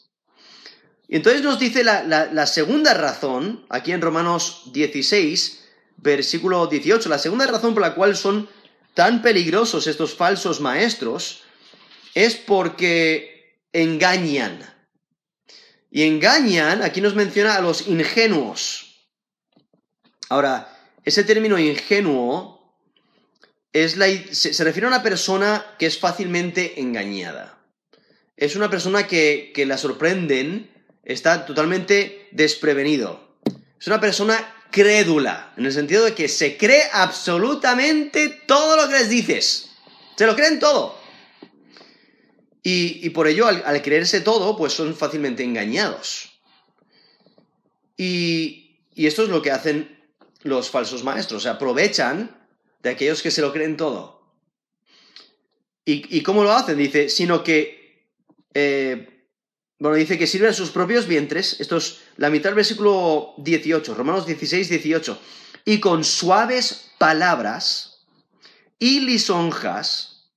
[1.08, 5.64] Y entonces nos dice la, segunda razón, aquí en Romanos 16,
[5.98, 8.48] versículo 18, la segunda razón por la cual son
[8.94, 11.42] tan peligrosos estos falsos maestros
[12.14, 14.58] es porque engañan.
[15.90, 19.06] Y engañan, aquí nos menciona a los ingenuos.
[20.30, 22.61] Ahora, ese término ingenuo
[23.72, 27.58] es la, se, refiere a una persona que es fácilmente engañada.
[28.36, 30.70] Es una persona que, que la sorprenden,
[31.04, 33.38] está totalmente desprevenido.
[33.80, 38.98] Es una persona crédula, en el sentido de que se cree absolutamente todo lo que
[38.98, 39.70] les dices.
[40.16, 41.00] Se lo creen todo.
[42.64, 46.40] Y, por ello, al, creerse todo, pues son fácilmente engañados.
[47.96, 50.00] Y, esto es lo que hacen
[50.42, 52.41] los falsos maestros, se aprovechan
[52.82, 54.20] de aquellos que se lo creen todo.
[55.84, 56.78] ¿Y, cómo lo hacen?
[56.78, 58.06] Dice, sino que,
[58.54, 59.26] eh,
[59.80, 63.94] bueno, dice que sirven a sus propios vientres, esto es la mitad del versículo 18,
[63.94, 65.18] Romanos 16, 18,
[65.64, 68.04] y con suaves palabras
[68.78, 70.30] y lisonjas,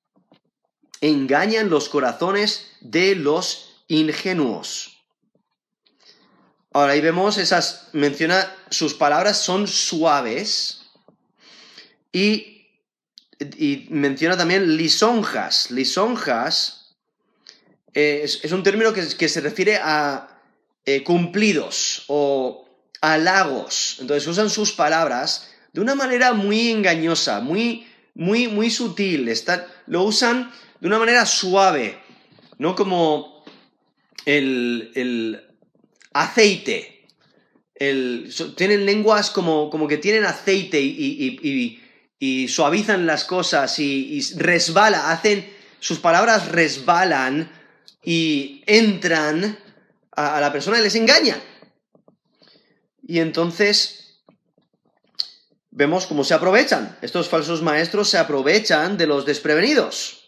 [1.01, 5.03] engañan los corazones de los ingenuos.
[6.73, 10.85] Ahora ahí vemos esas, menciona, sus palabras son suaves
[12.15, 15.69] y, menciona también lisonjas.
[15.69, 16.95] Lisonjas
[17.93, 20.39] eh, es, un término que, se refiere a
[20.86, 22.65] eh, cumplidos o
[23.01, 23.97] halagos.
[23.99, 29.30] Entonces usan sus palabras de una manera muy engañosa, muy, muy, muy sutil.
[29.88, 31.97] lo usan de una manera suave,
[32.58, 33.43] no como
[34.25, 35.43] el,
[36.13, 37.10] aceite.
[38.56, 41.82] tienen lenguas como, como, que tienen aceite y,
[42.47, 47.51] suavizan las cosas y, resbala, hacen, sus palabras resbalan
[48.03, 49.57] y entran
[50.15, 51.41] a, a la persona y les engañan.
[53.07, 54.21] Y entonces
[55.71, 56.97] vemos cómo se aprovechan.
[57.01, 60.25] Estos falsos maestros se aprovechan de los desprevenidos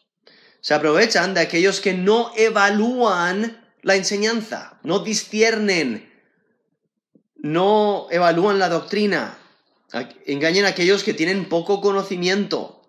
[0.67, 6.11] se aprovechan de aquellos que no evalúan la enseñanza, no disciernen,
[7.37, 9.37] no evalúan la doctrina,
[10.25, 12.81] engañan a aquellos que tienen poco conocimiento.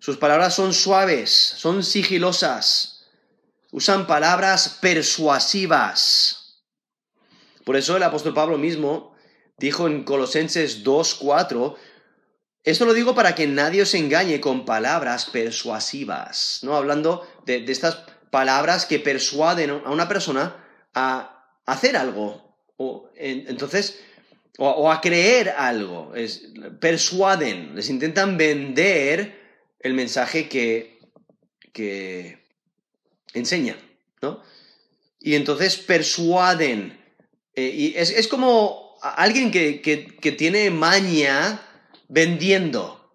[0.00, 3.06] Sus palabras son suaves, son sigilosas,
[3.70, 6.62] usan palabras persuasivas.
[7.64, 9.14] Por eso el apóstol Pablo mismo
[9.58, 11.76] dijo en Colosenses 2.4,
[12.64, 16.76] esto lo digo para que nadie os engañe con palabras persuasivas, ¿no?
[16.76, 20.56] Hablando de, estas palabras que persuaden a una persona
[20.94, 24.00] a hacer algo, o, entonces,
[24.58, 26.12] o, a creer algo,
[26.80, 29.38] persuaden, les intentan vender
[29.78, 30.98] el mensaje que,
[31.72, 32.38] que
[33.34, 33.76] enseñan,
[34.20, 34.42] ¿no?
[35.20, 36.98] Y entonces persuaden.
[37.54, 41.60] Eh, y es, como alguien que, que tiene maña
[42.08, 43.12] vendiendo.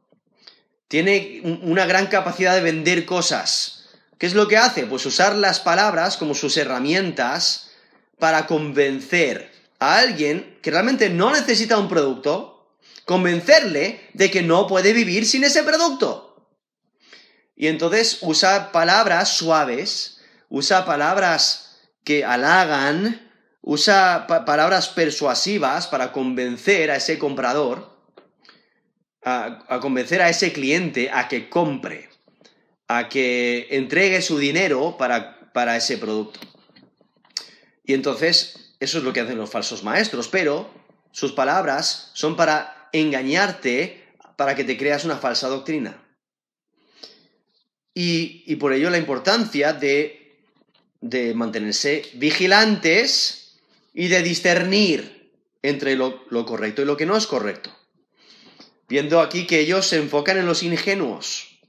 [0.88, 3.90] Tiene una gran capacidad de vender cosas.
[4.20, 4.86] ¿Qué es lo que hace?
[4.86, 7.72] Pues usar las palabras como sus herramientas
[8.20, 9.53] para convencer
[9.84, 15.44] a alguien que realmente no necesita un producto, convencerle de que no puede vivir sin
[15.44, 16.52] ese producto.
[17.56, 26.98] Y entonces usa palabras suaves, usa palabras que halagan, usa palabras persuasivas para convencer a
[26.98, 27.94] ese comprador
[29.26, 32.10] a, convencer a ese cliente a que compre,
[32.88, 36.40] a que entregue su dinero para, para ese producto.
[37.86, 40.70] Y entonces, eso es lo que hacen los falsos maestros, pero
[41.12, 46.00] sus palabras son para engañarte, para que te creas una falsa doctrina.
[47.96, 50.42] Y, por ello la importancia de,
[51.02, 53.60] de, mantenerse vigilantes
[53.94, 57.72] y de discernir entre lo correcto y lo que no es correcto
[58.94, 61.60] viendo aquí que ellos se enfocan en los ingenuos.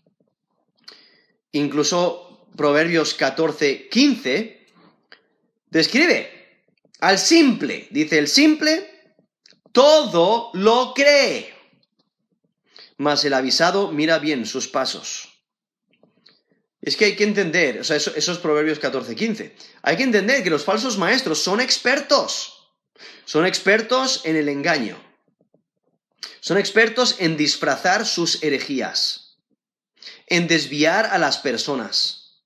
[1.53, 4.66] Incluso Proverbios 14, 15
[5.70, 6.43] describe
[7.00, 8.90] al simple, dice el simple,
[9.72, 11.54] todo lo cree,
[12.96, 15.30] mas el avisado mira bien sus pasos.
[16.80, 20.51] Es que hay que entender, o sea, esos proverbios 14, 15, hay que entender que
[20.51, 22.55] los falsos maestros son expertos,
[23.24, 25.03] son expertos en el engaño.
[26.40, 29.38] Son expertos en disfrazar sus herejías,
[30.26, 32.42] en desviar a las personas.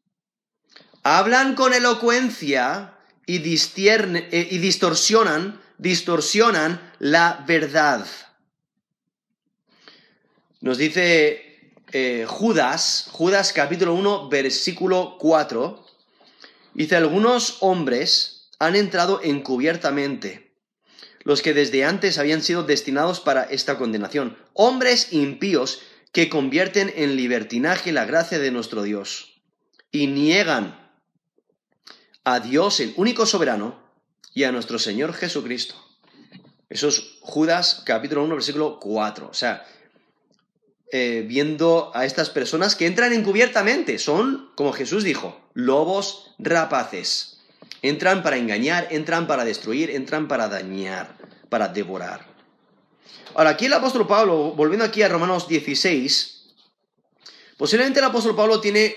[1.03, 2.98] Hablan con elocuencia
[3.29, 8.07] y, eh, y distorsionan, distorsionan la verdad.
[10.63, 15.87] Nos dice eh, Judas, Judas capítulo 1, versículo 4,
[16.73, 20.49] dice, algunos hombres han entrado encubiertamente
[21.25, 27.17] los que desde antes habían sido destinados para esta condenación, hombres impíos que convierten en
[27.17, 29.35] libertinaje la gracia de nuestro Dios.
[29.91, 30.88] y niegan
[32.29, 33.75] a Dios, el único soberano,
[34.35, 35.75] y a nuestro Señor Jesucristo.
[36.69, 39.29] Eso es Judas capítulo 1, versículo 4.
[39.31, 39.65] O sea,
[40.93, 47.41] eh, viendo a estas personas que entran encubiertamente, son, como Jesús dijo, lobos rapaces.
[47.81, 51.17] Entran para engañar, entran para destruir, entran para dañar,
[51.49, 52.27] para devorar.
[53.37, 56.57] Ahora, aquí el apóstol Pablo, volviendo aquí a Romanos 16,
[57.57, 58.95] posiblemente el apóstol Pablo tiene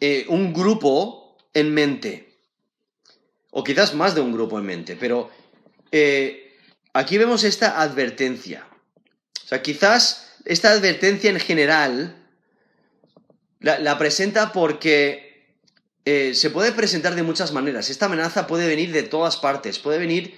[0.00, 2.27] eh, un grupo en mente
[3.50, 5.30] o quizás más de un grupo en mente, pero
[5.90, 6.56] eh,
[6.92, 8.66] aquí vemos esta advertencia.
[9.44, 12.16] O sea, quizás esta advertencia en general
[13.60, 15.46] la, presenta porque
[16.04, 17.90] eh, se puede presentar de muchas maneras.
[17.90, 20.34] Esta amenaza puede venir de todas partes, puede venir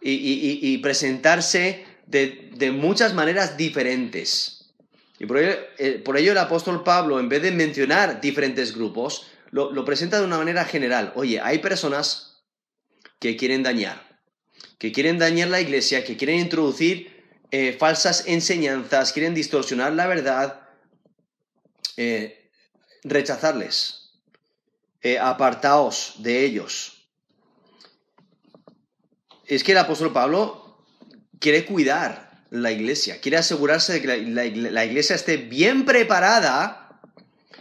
[0.00, 4.72] y, presentarse de, muchas maneras diferentes.
[5.18, 9.26] Y por ello, eh, por ello, el apóstol Pablo, en vez de mencionar diferentes grupos,
[9.50, 11.12] lo presenta de una manera general.
[11.14, 12.31] Oye, hay personas
[13.22, 14.18] que quieren dañar,
[14.80, 20.68] que quieren dañar la iglesia, que quieren introducir eh, falsas enseñanzas, quieren distorsionar la verdad,
[21.96, 22.50] eh,
[23.04, 24.10] rechazarles,
[25.02, 27.06] eh, apartaos de ellos.
[29.46, 30.84] Es que el apóstol Pablo
[31.38, 36.98] quiere cuidar la iglesia, quiere asegurarse de que la iglesia esté bien preparada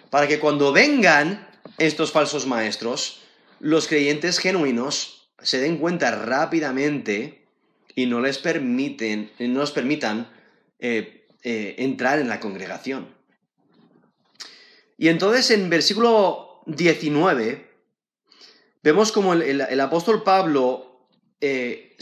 [0.10, 1.48] para que cuando vengan
[1.78, 3.22] estos falsos maestros,
[3.60, 7.42] los creyentes genuinos se den cuenta rápidamente
[7.96, 10.30] y no les permiten, no nos permitan
[10.80, 13.08] eh, eh, entrar en la congregación.
[14.98, 17.70] Y entonces en versículo 19
[18.84, 21.08] vemos como el, apóstol Pablo
[21.42, 21.98] eh,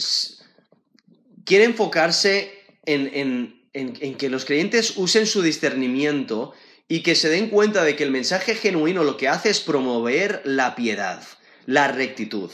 [1.44, 2.52] quiere enfocarse
[2.84, 6.52] en, en que los creyentes usen su discernimiento
[6.88, 10.42] y que se den cuenta de que el mensaje genuino lo que hace es promover
[10.44, 11.22] la piedad,
[11.66, 12.50] la rectitud.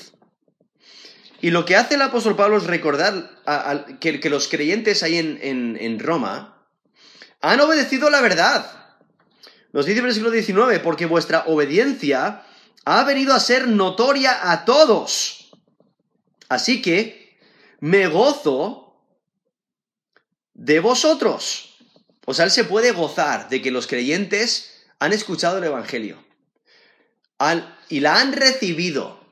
[1.41, 3.31] Y lo que hace el apóstol Pablo es recordar
[4.01, 6.67] que, los creyentes ahí en, Roma
[7.41, 8.97] han obedecido la verdad.
[9.73, 12.45] Nos dice el versículo 19, porque vuestra obediencia
[12.85, 15.51] ha venido a ser notoria a todos.
[16.49, 17.37] Así que
[17.81, 19.03] me gozo
[20.55, 21.77] de vosotros.
[22.25, 26.25] O sea, él se puede gozar de que los creyentes han escuchado el Evangelio
[27.89, 29.26] y la han recibido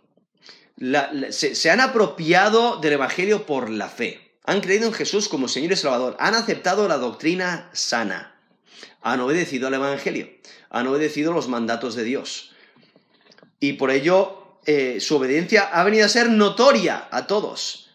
[1.30, 4.38] se, han apropiado del Evangelio por la fe.
[4.44, 6.16] Han creído en Jesús como Señor y Salvador.
[6.18, 8.40] Han aceptado la doctrina sana.
[9.00, 10.28] Han obedecido al Evangelio.
[10.70, 12.52] Han obedecido los mandatos de Dios.
[13.60, 17.90] Y por ello eh, su obediencia ha venido a ser notoria a todos.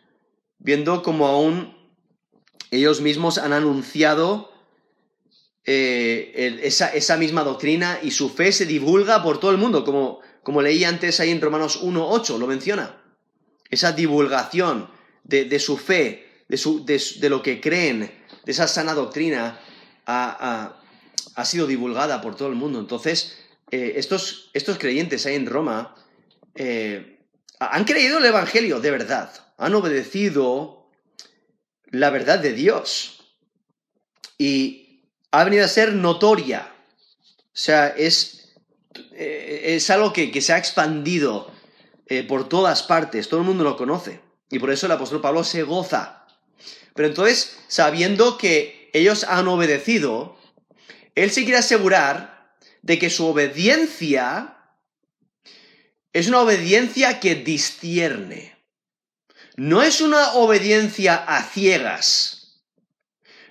[0.58, 1.78] Viendo como aún
[2.72, 4.52] ellos mismos han anunciado
[5.66, 10.22] eh, esa, esa, misma doctrina y su fe se divulga por todo el mundo, como
[10.44, 13.02] como leí antes ahí en Romanos 1.8, lo menciona.
[13.70, 14.90] Esa divulgación
[15.24, 18.12] de, su fe, de, lo que creen,
[18.46, 19.60] de esa sana doctrina,
[20.06, 20.76] ha,
[21.44, 22.80] sido divulgada por todo el mundo.
[22.80, 23.38] Entonces,
[23.72, 25.96] eh, estos, estos, creyentes ahí en Roma
[26.56, 27.20] eh,
[27.60, 30.90] han creído el Evangelio de verdad, han obedecido
[31.92, 33.34] la verdad de Dios
[34.38, 36.74] y ha venido a ser notoria.
[37.38, 38.56] O sea, es
[39.12, 41.52] eh, es algo que, se ha expandido
[42.06, 44.22] eh, por todas partes, todo el mundo lo conoce.
[44.52, 46.28] Y por eso el apóstol Pablo se goza.
[46.94, 50.38] Pero entonces, sabiendo que ellos han obedecido,
[51.16, 54.58] él se quiere asegurar de que su obediencia
[56.14, 58.58] es una obediencia que distierne.
[59.56, 62.62] No es una obediencia a ciegas.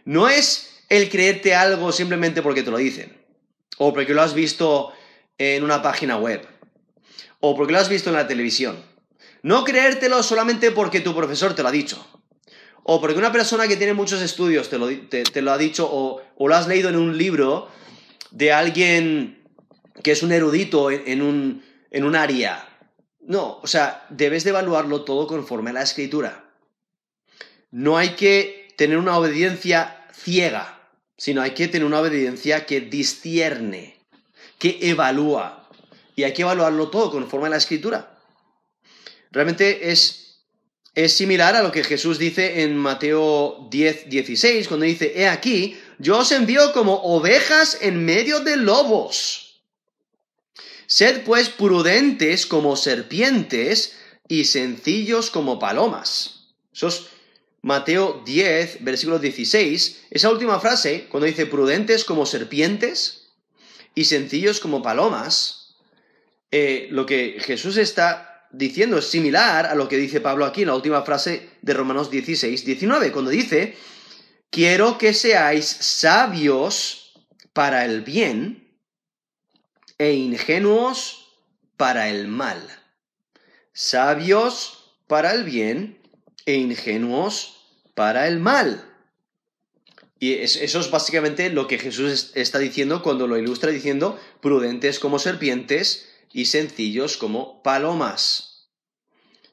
[0.05, 3.16] No es el creerte algo simplemente porque te lo dicen.
[3.76, 4.92] O porque lo has visto
[5.39, 6.47] en una página web
[7.41, 8.82] o porque lo has visto en la televisión.
[9.43, 12.05] No creértelo solamente porque tu profesor te lo ha dicho.
[12.82, 16.66] O porque una persona que tiene muchos estudios te lo, ha dicho o, lo has
[16.66, 17.68] leído en un libro
[18.30, 19.47] de alguien
[20.03, 22.66] que es un erudito en, un, en un área.
[23.20, 26.51] No, o sea, debes de evaluarlo todo conforme a la escritura.
[27.70, 33.97] No hay que tener una obediencia ciega, sino hay que tener una obediencia que discierne
[34.59, 35.68] que evalúa.
[36.16, 38.18] Y hay que evaluarlo todo conforme a la escritura.
[39.30, 40.42] Realmente es,
[40.94, 45.78] es similar a lo que Jesús dice en Mateo 10, 16, cuando dice, he aquí,
[45.98, 49.62] yo os envío como ovejas en medio de lobos.
[50.86, 53.96] Sed pues prudentes como serpientes
[54.26, 56.54] y sencillos como palomas.
[56.72, 57.06] Eso es
[57.61, 60.06] Mateo 10, versículo 16.
[60.11, 63.28] Esa última frase, cuando dice prudentes como serpientes,
[63.99, 65.74] y sencillos como palomas,
[66.53, 70.68] eh, lo que Jesús está diciendo es similar a lo que dice Pablo aquí en
[70.68, 73.76] la última frase de Romanos 16, 19, cuando dice,
[74.51, 77.12] quiero que seáis sabios
[77.53, 78.72] para el bien
[79.99, 81.32] e ingenuos
[81.76, 82.62] para el mal.
[83.72, 86.01] Sabios para el bien
[86.46, 87.64] e ingenuos
[87.96, 88.88] para el mal.
[90.20, 95.18] Y eso es básicamente lo que Jesús está diciendo cuando lo ilustra diciendo prudentes como
[95.18, 98.68] serpientes y sencillos como palomas.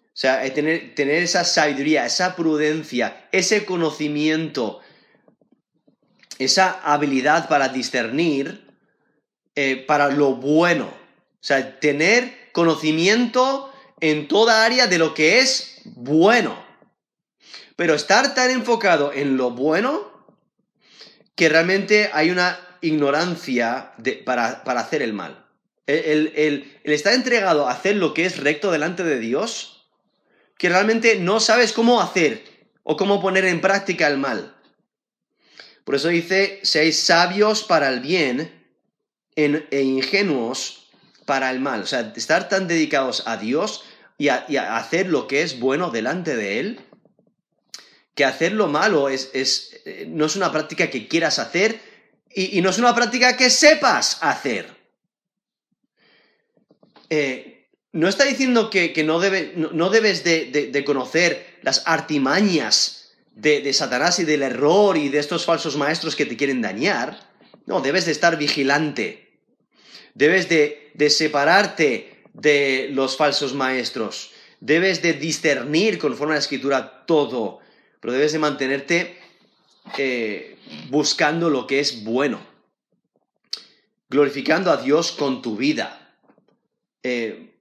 [0.07, 4.79] O sea, tener, tener esa sabiduría, esa prudencia, ese conocimiento,
[6.39, 8.65] esa habilidad para discernir
[9.55, 10.85] eh, para lo bueno.
[10.85, 16.57] O sea, tener conocimiento en toda área de lo que es bueno.
[17.75, 20.14] Pero estar tan enfocado en lo bueno
[21.35, 23.93] que realmente hay una ignorancia
[24.25, 25.45] para, hacer el mal.
[25.87, 29.87] El, el, estar entregado a hacer lo que es recto delante de Dios,
[30.57, 32.43] que realmente no sabes cómo hacer
[32.83, 34.55] o cómo poner en práctica el mal.
[35.83, 38.65] Por eso dice, seáis sabios para el bien
[39.35, 40.89] e ingenuos
[41.25, 41.81] para el mal.
[41.81, 43.83] O sea, estar tan dedicados a Dios
[44.17, 46.79] y a hacer lo que es bueno delante de Él,
[48.15, 49.74] que hacer lo malo es,
[50.07, 51.79] no es una práctica que quieras hacer
[52.33, 54.67] y, no es una práctica que sepas hacer.
[57.09, 59.21] Eh, no está diciendo que, no,
[59.71, 65.77] no, debes de, conocer las artimañas de, Satanás y del error y de estos falsos
[65.77, 67.17] maestros que te quieren dañar.
[67.65, 69.39] No, debes de estar vigilante.
[70.13, 74.31] Debes de, de separarte de los falsos maestros.
[74.59, 77.61] Debes de discernir conforme a la escritura todo
[78.05, 79.17] pero debes de mantenerte
[79.97, 80.57] eh,
[80.89, 82.45] buscando lo que es bueno,
[84.09, 86.17] glorificando a Dios con tu vida,
[87.03, 87.55] eh,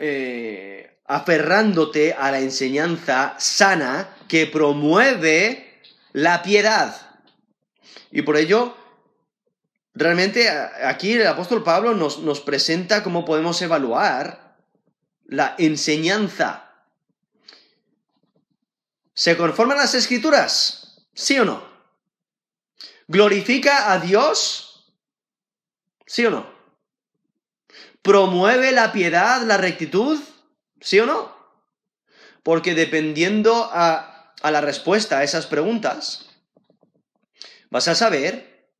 [0.00, 5.80] eh, aferrándote a la enseñanza sana que promueve
[6.12, 7.20] la piedad.
[8.10, 8.76] Y por ello,
[9.94, 14.56] realmente aquí el apóstol Pablo nos, nos presenta cómo podemos evaluar
[15.24, 16.67] la enseñanza
[19.18, 20.96] ¿Se conforman las escrituras?
[21.12, 21.68] ¿Sí o no?
[23.08, 24.94] ¿Glorifica a Dios?
[26.06, 26.48] ¿Sí o no?
[28.00, 30.20] ¿Promueve la piedad, la rectitud?
[30.80, 31.36] ¿Sí o no?
[32.44, 36.26] Porque dependiendo a, la respuesta a esas preguntas,
[37.70, 38.70] vas a saber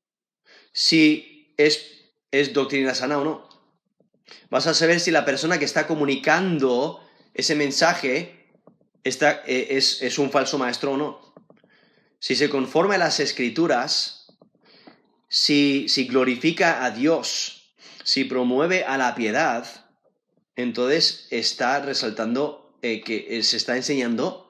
[0.72, 3.48] si es, es doctrina sana o no.
[4.50, 8.37] Vas a saber si la persona que está comunicando ese mensaje
[9.04, 11.34] eh, es, un falso maestro o no.
[12.18, 14.26] Si se conforma a las escrituras,
[15.28, 17.72] si, glorifica a Dios,
[18.02, 19.66] si promueve a la piedad,
[20.56, 24.46] entonces está resaltando eh, que eh, se está enseñando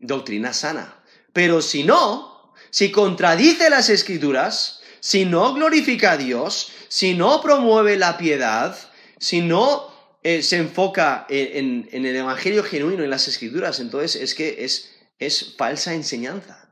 [0.00, 1.00] doctrina sana.
[1.32, 7.96] Pero si no, si contradice las escrituras, si no glorifica a Dios, si no promueve
[7.96, 8.76] la piedad,
[9.18, 9.95] si no
[10.26, 15.54] eh, se enfoca en, el Evangelio genuino, en las Escrituras, entonces es que es, es
[15.56, 16.68] falsa enseñanza.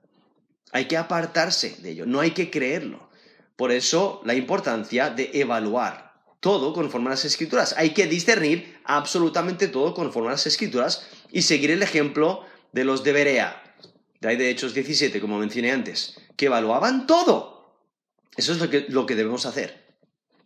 [0.73, 3.09] Hay que apartarse de ello, no hay que creerlo.
[3.55, 7.77] Por eso la importancia de evaluar todo conforme a las Escrituras.
[7.79, 13.05] Hay que discernir absolutamente todo conforme a las Escrituras y seguir el ejemplo de los
[13.05, 13.77] de Berea,
[14.21, 17.79] de ahí de Hechos 17, como mencioné antes, que evaluaban todo.
[18.37, 19.95] Eso es lo que, lo que debemos hacer.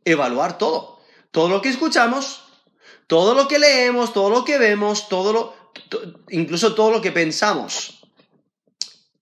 [0.05, 1.01] Evaluar todo.
[1.31, 2.48] Todo lo que escuchamos,
[3.09, 5.57] todo lo que leemos, todo lo que vemos, todo lo,
[6.29, 8.01] incluso todo lo que pensamos,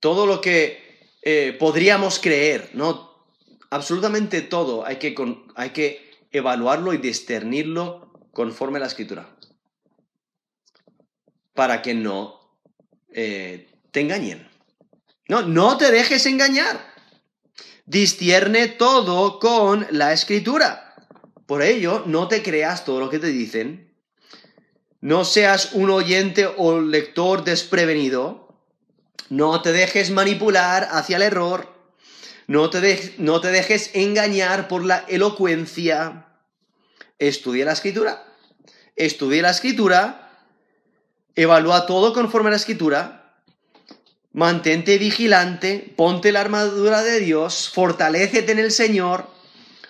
[0.00, 3.14] todo lo que eh, podríamos creer, ¿no?
[3.70, 5.14] Absolutamente todo hay que,
[5.54, 9.36] hay que evaluarlo y discernirlo conforme a la escritura.
[11.54, 12.40] Para que no
[13.12, 14.50] eh, te engañen.
[15.28, 16.92] No, no te dejes engañar.
[17.86, 20.85] Discierne todo con la escritura.
[21.46, 23.94] Por ello, no te creas todo lo que te dicen.
[25.00, 28.48] No seas un oyente o lector desprevenido.
[29.28, 31.72] No te dejes manipular hacia el error.
[32.48, 36.26] No te, no te dejes engañar por la elocuencia.
[37.18, 38.24] Estudia la escritura.
[38.96, 40.44] Estudia la escritura.
[41.36, 43.40] Evalúa todo conforme a la escritura.
[44.32, 45.94] Mantente vigilante.
[45.96, 47.70] Ponte la armadura de Dios.
[47.72, 49.35] Fortalécete en el Señor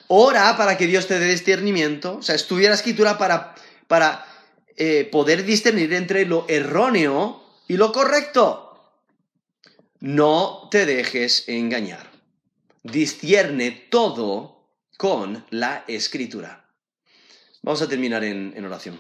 [0.09, 3.55] Ora para que Dios te dé discernimiento, o sea, estudia la escritura para,
[3.89, 4.25] para
[4.77, 8.63] eh, poder discernir entre lo erróneo y lo correcto.
[10.01, 12.11] No te dejes engañar.
[12.83, 16.71] Discierne todo con la escritura.
[17.63, 18.99] Vamos a terminar en, en oración.